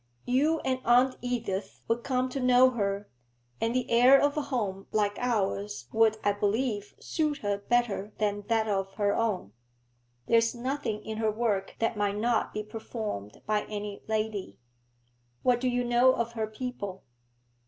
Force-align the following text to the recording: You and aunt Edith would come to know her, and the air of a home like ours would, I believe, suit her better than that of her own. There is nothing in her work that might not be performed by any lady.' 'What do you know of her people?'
You 0.25 0.61
and 0.61 0.79
aunt 0.83 1.15
Edith 1.21 1.81
would 1.87 2.03
come 2.03 2.27
to 2.29 2.39
know 2.39 2.71
her, 2.71 3.07
and 3.61 3.75
the 3.75 3.87
air 3.91 4.19
of 4.19 4.35
a 4.35 4.41
home 4.41 4.87
like 4.91 5.13
ours 5.19 5.87
would, 5.93 6.17
I 6.23 6.31
believe, 6.33 6.95
suit 6.99 7.37
her 7.45 7.59
better 7.59 8.11
than 8.17 8.41
that 8.47 8.67
of 8.67 8.93
her 8.95 9.15
own. 9.15 9.53
There 10.25 10.39
is 10.39 10.55
nothing 10.55 11.05
in 11.05 11.19
her 11.19 11.29
work 11.29 11.75
that 11.77 11.97
might 11.97 12.17
not 12.17 12.51
be 12.51 12.63
performed 12.63 13.43
by 13.45 13.65
any 13.65 14.01
lady.' 14.07 14.57
'What 15.43 15.61
do 15.61 15.67
you 15.69 15.83
know 15.83 16.15
of 16.15 16.31
her 16.31 16.47
people?' 16.47 17.03